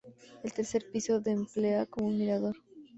[0.41, 2.55] El tercer piso de emplea como mirador.